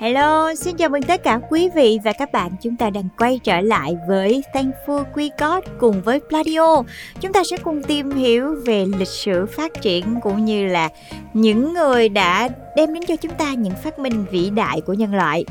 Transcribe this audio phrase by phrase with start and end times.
[0.00, 2.50] Hello, xin chào mừng tất cả quý vị và các bạn.
[2.62, 6.82] Chúng ta đang quay trở lại với Thankful We God cùng với Pladio.
[7.20, 10.88] Chúng ta sẽ cùng tìm hiểu về lịch sử phát triển cũng như là
[11.34, 15.14] những người đã đem đến cho chúng ta những phát minh vĩ đại của nhân
[15.14, 15.44] loại.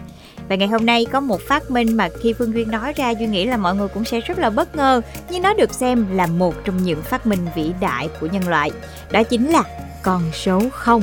[0.47, 3.31] Và ngày hôm nay có một phát minh mà khi Phương Duyên nói ra Duyên
[3.31, 6.27] nghĩ là mọi người cũng sẽ rất là bất ngờ Nhưng nó được xem là
[6.27, 8.71] một trong những phát minh vĩ đại của nhân loại
[9.11, 9.63] Đó chính là
[10.01, 11.01] con số 0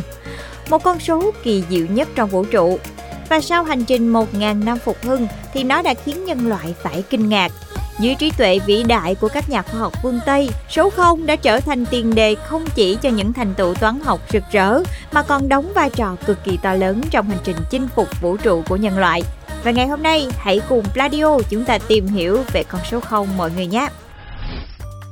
[0.71, 2.79] Một con số kỳ diệu nhất trong vũ trụ
[3.29, 7.03] và sau hành trình 1.000 năm phục hưng thì nó đã khiến nhân loại phải
[7.11, 7.53] kinh ngạc.
[7.99, 11.37] Dưới trí tuệ vĩ đại của các nhà khoa học phương Tây, số 0 đã
[11.37, 14.83] trở thành tiền đề không chỉ cho những thành tựu toán học rực rỡ
[15.13, 18.37] mà còn đóng vai trò cực kỳ to lớn trong hành trình chinh phục vũ
[18.37, 19.23] trụ của nhân loại.
[19.65, 23.37] Và ngày hôm nay, hãy cùng Pladio chúng ta tìm hiểu về con số 0
[23.37, 23.89] mọi người nhé.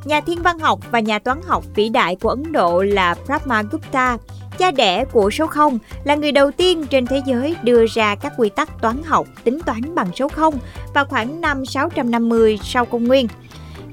[0.04, 4.18] Nhà thiên văn học và nhà toán học vĩ đại của Ấn Độ là Brahmagupta
[4.58, 8.32] cha đẻ của số 0, là người đầu tiên trên thế giới đưa ra các
[8.36, 10.54] quy tắc toán học tính toán bằng số 0
[10.94, 13.28] vào khoảng năm 650 sau công nguyên.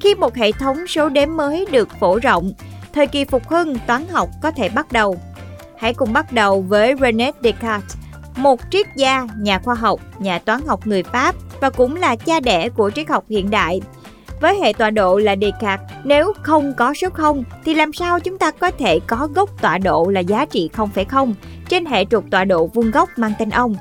[0.02, 2.52] Khi một hệ thống số đếm mới được phổ rộng,
[2.94, 5.18] thời kỳ phục hưng toán học có thể bắt đầu.
[5.78, 7.98] Hãy cùng bắt đầu với René Descartes,
[8.36, 12.40] một triết gia, nhà khoa học, nhà toán học người Pháp và cũng là cha
[12.40, 13.82] đẻ của triết học hiện đại–
[14.42, 18.38] với hệ tọa độ là Descartes, nếu không có số 0 thì làm sao chúng
[18.38, 21.34] ta có thể có gốc tọa độ là giá trị 0,0
[21.70, 23.76] trên hệ trục tọa độ vuông góc mang tên ông?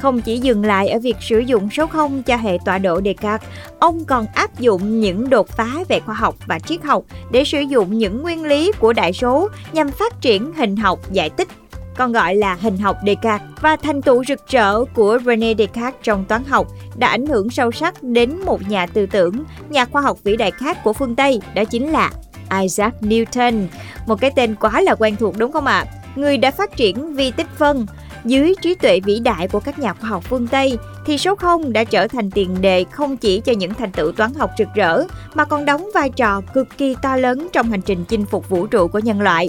[0.00, 3.48] Không chỉ dừng lại ở việc sử dụng số 0 cho hệ tọa độ Descartes,
[3.78, 7.60] ông còn áp dụng những đột phá về khoa học và triết học để sử
[7.60, 11.48] dụng những nguyên lý của đại số nhằm phát triển hình học giải tích
[11.96, 16.24] còn gọi là hình học Descartes và thành tựu rực rỡ của René Descartes trong
[16.24, 20.18] toán học đã ảnh hưởng sâu sắc đến một nhà tư tưởng, nhà khoa học
[20.24, 22.10] vĩ đại khác của phương Tây, đó chính là
[22.60, 23.66] Isaac Newton.
[24.06, 25.84] Một cái tên quá là quen thuộc đúng không ạ?
[25.88, 25.92] À?
[26.16, 27.86] Người đã phát triển vi tích phân,
[28.24, 31.72] dưới trí tuệ vĩ đại của các nhà khoa học phương Tây thì số 0
[31.72, 35.04] đã trở thành tiền đề không chỉ cho những thành tựu toán học rực rỡ
[35.34, 38.66] mà còn đóng vai trò cực kỳ to lớn trong hành trình chinh phục vũ
[38.66, 39.48] trụ của nhân loại.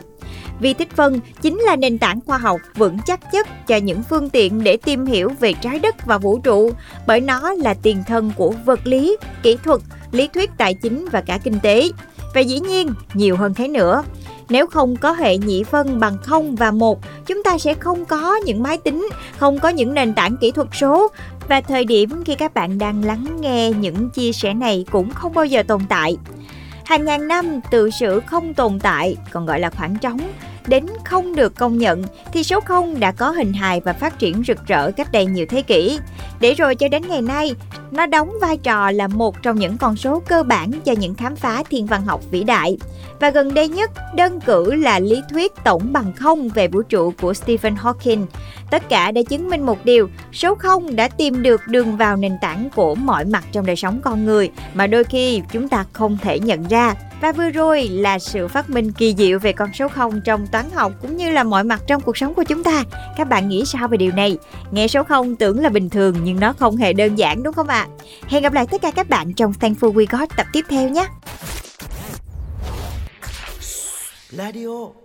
[0.59, 4.29] Vi tích phân chính là nền tảng khoa học vững chắc nhất cho những phương
[4.29, 6.71] tiện để tìm hiểu về trái đất và vũ trụ,
[7.07, 9.81] bởi nó là tiền thân của vật lý, kỹ thuật,
[10.11, 11.89] lý thuyết tài chính và cả kinh tế.
[12.35, 14.03] Và dĩ nhiên, nhiều hơn thế nữa.
[14.49, 18.35] Nếu không có hệ nhị phân bằng 0 và 1, chúng ta sẽ không có
[18.35, 21.07] những máy tính, không có những nền tảng kỹ thuật số.
[21.49, 25.33] Và thời điểm khi các bạn đang lắng nghe những chia sẻ này cũng không
[25.33, 26.17] bao giờ tồn tại.
[26.87, 30.19] Hàng ngàn năm từ sự không tồn tại, còn gọi là khoảng trống,
[30.67, 32.03] đến không được công nhận
[32.33, 35.45] thì số 0 đã có hình hài và phát triển rực rỡ cách đây nhiều
[35.49, 35.99] thế kỷ.
[36.39, 37.55] Để rồi cho đến ngày nay,
[37.91, 41.35] nó đóng vai trò là một trong những con số cơ bản cho những khám
[41.35, 42.77] phá thiên văn học vĩ đại.
[43.19, 47.13] Và gần đây nhất, đơn cử là lý thuyết tổng bằng không về vũ trụ
[47.21, 48.25] của Stephen Hawking.
[48.71, 52.37] Tất cả đã chứng minh một điều, số 0 đã tìm được đường vào nền
[52.41, 56.17] tảng của mọi mặt trong đời sống con người mà đôi khi chúng ta không
[56.21, 56.95] thể nhận ra.
[57.21, 60.65] Và vừa rồi là sự phát minh kỳ diệu về con số 0 trong toán
[60.73, 62.83] học cũng như là mọi mặt trong cuộc sống của chúng ta.
[63.17, 64.37] Các bạn nghĩ sao về điều này?
[64.71, 67.67] Nghe số 0 tưởng là bình thường, nhưng nó không hề đơn giản, đúng không
[67.67, 67.87] ạ?
[67.89, 67.93] À?
[68.27, 71.07] Hẹn gặp lại tất cả các bạn trong Thankful We Got tập tiếp theo nhé.
[74.29, 74.97] Radio